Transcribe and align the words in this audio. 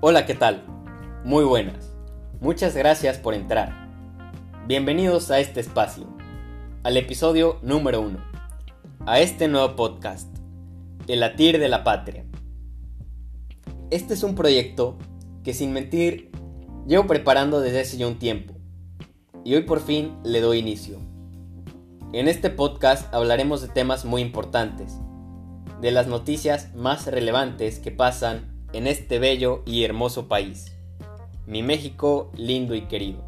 Hola, 0.00 0.26
¿qué 0.26 0.36
tal? 0.36 0.62
Muy 1.24 1.42
buenas. 1.42 1.92
Muchas 2.40 2.76
gracias 2.76 3.18
por 3.18 3.34
entrar. 3.34 3.88
Bienvenidos 4.68 5.32
a 5.32 5.40
este 5.40 5.58
espacio, 5.58 6.06
al 6.84 6.96
episodio 6.96 7.58
número 7.62 8.02
uno, 8.02 8.24
a 9.06 9.18
este 9.18 9.48
nuevo 9.48 9.74
podcast, 9.74 10.32
El 11.08 11.18
latir 11.18 11.58
de 11.58 11.68
la 11.68 11.82
patria. 11.82 12.24
Este 13.90 14.14
es 14.14 14.22
un 14.22 14.36
proyecto 14.36 14.98
que 15.42 15.52
sin 15.52 15.72
mentir 15.72 16.30
llevo 16.86 17.08
preparando 17.08 17.60
desde 17.60 17.80
hace 17.80 17.96
ya 17.96 18.06
un 18.06 18.20
tiempo 18.20 18.54
y 19.44 19.56
hoy 19.56 19.62
por 19.62 19.80
fin 19.80 20.16
le 20.22 20.40
doy 20.40 20.58
inicio. 20.58 21.00
En 22.12 22.28
este 22.28 22.50
podcast 22.50 23.12
hablaremos 23.12 23.62
de 23.62 23.68
temas 23.68 24.04
muy 24.04 24.22
importantes, 24.22 24.96
de 25.80 25.90
las 25.90 26.06
noticias 26.06 26.72
más 26.76 27.08
relevantes 27.08 27.80
que 27.80 27.90
pasan 27.90 28.57
en 28.72 28.86
este 28.86 29.18
bello 29.18 29.62
y 29.66 29.84
hermoso 29.84 30.28
país, 30.28 30.72
mi 31.46 31.62
México 31.62 32.30
lindo 32.36 32.74
y 32.74 32.82
querido. 32.82 33.24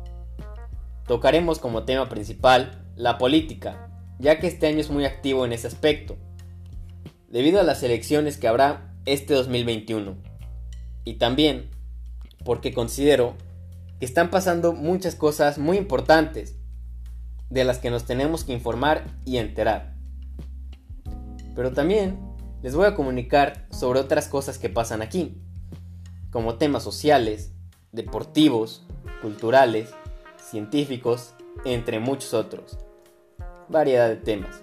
Tocaremos 1.06 1.58
como 1.58 1.84
tema 1.84 2.08
principal 2.08 2.84
la 2.96 3.18
política, 3.18 3.88
ya 4.18 4.38
que 4.38 4.46
este 4.46 4.66
año 4.66 4.78
es 4.80 4.90
muy 4.90 5.04
activo 5.04 5.44
en 5.44 5.52
ese 5.52 5.66
aspecto, 5.66 6.16
debido 7.28 7.60
a 7.60 7.64
las 7.64 7.82
elecciones 7.82 8.36
que 8.36 8.48
habrá 8.48 8.94
este 9.06 9.34
2021. 9.34 10.16
Y 11.04 11.14
también 11.14 11.70
porque 12.44 12.72
considero 12.72 13.34
que 13.98 14.06
están 14.06 14.30
pasando 14.30 14.72
muchas 14.72 15.14
cosas 15.14 15.58
muy 15.58 15.78
importantes 15.78 16.56
de 17.48 17.64
las 17.64 17.78
que 17.78 17.90
nos 17.90 18.04
tenemos 18.04 18.44
que 18.44 18.52
informar 18.52 19.04
y 19.24 19.38
enterar. 19.38 19.94
Pero 21.54 21.72
también 21.72 22.29
les 22.62 22.74
voy 22.74 22.86
a 22.86 22.94
comunicar 22.94 23.66
sobre 23.70 24.00
otras 24.00 24.28
cosas 24.28 24.58
que 24.58 24.68
pasan 24.68 25.02
aquí, 25.02 25.36
como 26.30 26.56
temas 26.56 26.82
sociales, 26.82 27.52
deportivos, 27.92 28.84
culturales, 29.22 29.90
científicos, 30.36 31.34
entre 31.64 32.00
muchos 32.00 32.34
otros. 32.34 32.78
Variedad 33.68 34.08
de 34.08 34.16
temas. 34.16 34.62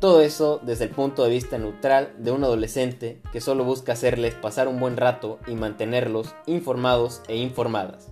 Todo 0.00 0.20
eso 0.20 0.60
desde 0.64 0.84
el 0.84 0.90
punto 0.90 1.22
de 1.22 1.30
vista 1.30 1.58
neutral 1.58 2.12
de 2.18 2.32
un 2.32 2.42
adolescente 2.42 3.22
que 3.32 3.40
solo 3.40 3.62
busca 3.62 3.92
hacerles 3.92 4.34
pasar 4.34 4.66
un 4.66 4.80
buen 4.80 4.96
rato 4.96 5.38
y 5.46 5.54
mantenerlos 5.54 6.34
informados 6.46 7.22
e 7.28 7.36
informadas. 7.36 8.08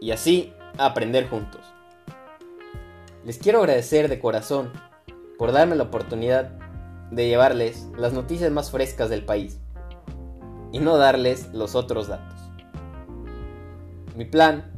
Y 0.00 0.10
así 0.10 0.52
aprender 0.76 1.28
juntos. 1.28 1.62
Les 3.24 3.38
quiero 3.38 3.60
agradecer 3.60 4.08
de 4.08 4.18
corazón 4.18 4.72
por 5.38 5.52
darme 5.52 5.76
la 5.76 5.84
oportunidad 5.84 6.50
de 7.12 7.28
llevarles 7.28 7.86
las 7.96 8.12
noticias 8.14 8.50
más 8.50 8.70
frescas 8.70 9.10
del 9.10 9.24
país 9.24 9.60
y 10.72 10.78
no 10.78 10.96
darles 10.96 11.50
los 11.52 11.74
otros 11.74 12.08
datos. 12.08 12.40
Mi 14.16 14.24
plan 14.24 14.72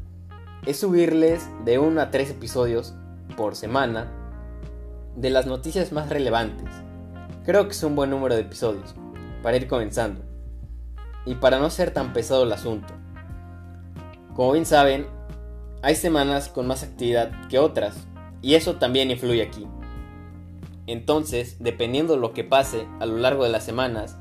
es 0.67 0.81
subirles 0.81 1.49
de 1.65 1.79
1 1.79 2.01
a 2.01 2.11
3 2.11 2.31
episodios 2.31 2.95
por 3.37 3.55
semana 3.55 4.13
de 5.17 5.31
las 5.31 5.47
noticias 5.47 5.93
más 5.93 6.09
relevantes. 6.09 6.69
Creo 7.45 7.67
que 7.67 7.73
es 7.73 7.83
un 7.85 7.95
buen 7.95 8.11
número 8.11 8.35
de 8.35 8.41
episodios 8.41 8.95
para 9.43 9.57
ir 9.57 9.69
comenzando 9.69 10.23
y 11.25 11.37
para 11.37 11.59
no 11.59 11.71
ser 11.71 11.93
tan 11.93 12.13
pesado 12.13 12.43
el 12.43 12.53
asunto. 12.53 12.93
Como 14.35 14.53
bien 14.53 14.67
saben, 14.67 15.07
hay 15.83 15.95
semanas 15.95 16.49
con 16.49 16.67
más 16.67 16.83
actividad 16.83 17.31
que 17.49 17.61
otras 17.61 17.97
y 18.43 18.55
eso 18.55 18.77
también 18.77 19.11
influye 19.11 19.43
aquí. 19.43 19.67
Entonces, 20.87 21.57
dependiendo 21.61 22.17
lo 22.17 22.33
que 22.33 22.45
pase 22.45 22.87
a 23.01 23.07
lo 23.07 23.17
largo 23.17 23.45
de 23.45 23.51
las 23.51 23.65
semanas, 23.65 24.19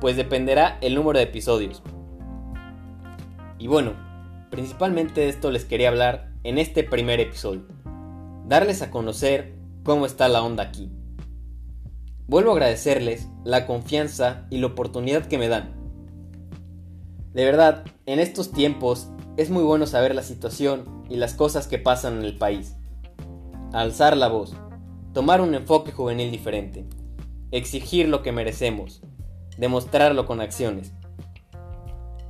pues 0.00 0.16
dependerá 0.16 0.78
el 0.80 0.94
número 0.94 1.18
de 1.18 1.24
episodios. 1.24 1.82
Y 3.58 3.66
bueno, 3.66 3.94
principalmente 4.50 5.22
de 5.22 5.28
esto 5.28 5.50
les 5.50 5.64
quería 5.64 5.88
hablar 5.88 6.32
en 6.44 6.58
este 6.58 6.84
primer 6.84 7.20
episodio. 7.20 7.62
Darles 8.46 8.82
a 8.82 8.90
conocer 8.90 9.54
cómo 9.82 10.06
está 10.06 10.28
la 10.28 10.42
onda 10.42 10.64
aquí. 10.64 10.90
Vuelvo 12.26 12.50
a 12.50 12.54
agradecerles 12.54 13.28
la 13.44 13.66
confianza 13.66 14.46
y 14.50 14.58
la 14.58 14.68
oportunidad 14.68 15.26
que 15.26 15.38
me 15.38 15.48
dan. 15.48 15.74
De 17.32 17.44
verdad, 17.44 17.84
en 18.06 18.18
estos 18.18 18.52
tiempos 18.52 19.08
es 19.36 19.50
muy 19.50 19.62
bueno 19.62 19.86
saber 19.86 20.14
la 20.14 20.22
situación 20.22 21.04
y 21.08 21.16
las 21.16 21.34
cosas 21.34 21.66
que 21.66 21.78
pasan 21.78 22.18
en 22.18 22.24
el 22.24 22.38
país. 22.38 22.76
Alzar 23.72 24.16
la 24.16 24.28
voz 24.28 24.54
tomar 25.12 25.40
un 25.40 25.54
enfoque 25.54 25.90
juvenil 25.90 26.30
diferente, 26.30 26.84
exigir 27.50 28.08
lo 28.08 28.22
que 28.22 28.30
merecemos, 28.30 29.02
demostrarlo 29.58 30.24
con 30.24 30.40
acciones. 30.40 30.92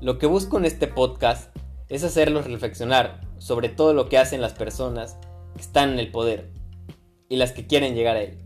Lo 0.00 0.18
que 0.18 0.26
busco 0.26 0.56
en 0.56 0.64
este 0.64 0.86
podcast 0.86 1.54
es 1.90 2.04
hacerlos 2.04 2.46
reflexionar 2.46 3.20
sobre 3.36 3.68
todo 3.68 3.92
lo 3.92 4.08
que 4.08 4.16
hacen 4.16 4.40
las 4.40 4.54
personas 4.54 5.18
que 5.54 5.60
están 5.60 5.90
en 5.90 5.98
el 5.98 6.10
poder 6.10 6.52
y 7.28 7.36
las 7.36 7.52
que 7.52 7.66
quieren 7.66 7.94
llegar 7.94 8.16
a 8.16 8.22
él. 8.22 8.38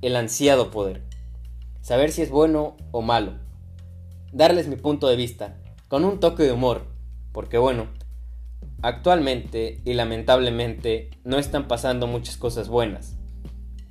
El 0.00 0.16
ansiado 0.16 0.70
poder. 0.70 1.02
Saber 1.82 2.12
si 2.12 2.22
es 2.22 2.30
bueno 2.30 2.76
o 2.90 3.02
malo. 3.02 3.34
Darles 4.32 4.66
mi 4.66 4.76
punto 4.76 5.08
de 5.08 5.16
vista, 5.16 5.58
con 5.88 6.04
un 6.04 6.20
toque 6.20 6.42
de 6.42 6.52
humor, 6.52 6.86
porque 7.32 7.58
bueno, 7.58 7.88
actualmente 8.82 9.82
y 9.84 9.92
lamentablemente 9.92 11.10
no 11.22 11.38
están 11.38 11.68
pasando 11.68 12.06
muchas 12.06 12.36
cosas 12.38 12.68
buenas 12.68 13.16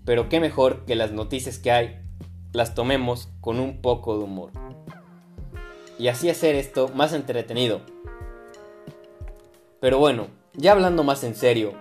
pero 0.05 0.29
qué 0.29 0.39
mejor 0.39 0.85
que 0.85 0.95
las 0.95 1.11
noticias 1.11 1.57
que 1.57 1.71
hay 1.71 1.99
las 2.53 2.75
tomemos 2.75 3.29
con 3.41 3.59
un 3.59 3.81
poco 3.81 4.17
de 4.17 4.23
humor. 4.23 4.51
Y 5.97 6.07
así 6.07 6.29
hacer 6.29 6.55
esto 6.55 6.89
más 6.89 7.13
entretenido. 7.13 7.81
Pero 9.79 9.97
bueno, 9.97 10.27
ya 10.53 10.71
hablando 10.71 11.03
más 11.03 11.23
en 11.23 11.35
serio, 11.35 11.73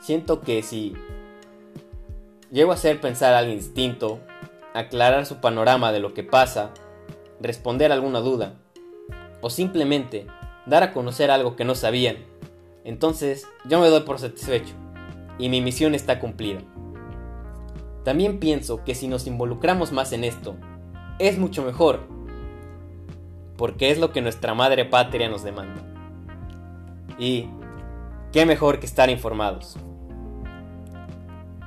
siento 0.00 0.40
que 0.40 0.62
si 0.62 0.94
llego 2.50 2.72
a 2.72 2.74
hacer 2.74 3.00
pensar 3.00 3.34
algo 3.34 3.52
distinto, 3.52 4.18
aclarar 4.74 5.26
su 5.26 5.36
panorama 5.36 5.92
de 5.92 6.00
lo 6.00 6.14
que 6.14 6.22
pasa, 6.22 6.70
responder 7.40 7.92
alguna 7.92 8.20
duda, 8.20 8.54
o 9.40 9.50
simplemente 9.50 10.26
dar 10.66 10.82
a 10.82 10.92
conocer 10.92 11.30
algo 11.30 11.56
que 11.56 11.64
no 11.64 11.74
sabían, 11.74 12.16
entonces 12.84 13.46
yo 13.64 13.80
me 13.80 13.88
doy 13.88 14.00
por 14.02 14.18
satisfecho 14.18 14.74
y 15.38 15.48
mi 15.48 15.60
misión 15.60 15.94
está 15.94 16.18
cumplida. 16.18 16.60
También 18.04 18.38
pienso 18.38 18.82
que 18.82 18.94
si 18.94 19.08
nos 19.08 19.26
involucramos 19.26 19.92
más 19.92 20.12
en 20.12 20.24
esto, 20.24 20.56
es 21.18 21.38
mucho 21.38 21.62
mejor, 21.62 22.00
porque 23.56 23.90
es 23.90 23.98
lo 23.98 24.10
que 24.10 24.22
nuestra 24.22 24.54
madre 24.54 24.86
patria 24.86 25.28
nos 25.28 25.44
demanda. 25.44 25.82
Y 27.18 27.48
qué 28.32 28.46
mejor 28.46 28.80
que 28.80 28.86
estar 28.86 29.10
informados. 29.10 29.76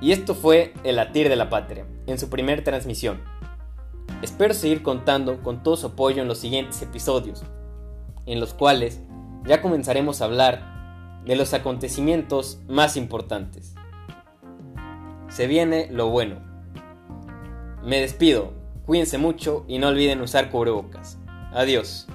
Y 0.01 0.11
esto 0.11 0.33
fue 0.33 0.73
El 0.83 0.95
latir 0.95 1.29
de 1.29 1.35
la 1.35 1.49
patria, 1.49 1.85
en 2.07 2.17
su 2.17 2.29
primer 2.29 2.63
transmisión. 2.63 3.21
Espero 4.23 4.55
seguir 4.55 4.81
contando 4.81 5.43
con 5.43 5.61
todo 5.61 5.77
su 5.77 5.87
apoyo 5.87 6.23
en 6.23 6.27
los 6.27 6.39
siguientes 6.39 6.81
episodios, 6.81 7.43
en 8.25 8.39
los 8.39 8.55
cuales 8.55 9.01
ya 9.45 9.61
comenzaremos 9.61 10.21
a 10.21 10.25
hablar 10.25 11.21
de 11.25 11.35
los 11.35 11.53
acontecimientos 11.53 12.59
más 12.67 12.97
importantes 12.97 13.75
se 15.33 15.47
viene 15.47 15.87
lo 15.89 16.09
bueno. 16.09 16.35
Me 17.83 17.99
despido, 17.99 18.53
cuídense 18.85 19.17
mucho 19.17 19.65
y 19.67 19.79
no 19.79 19.87
olviden 19.87 20.21
usar 20.21 20.51
cubrebocas. 20.51 21.17
Adiós. 21.53 22.07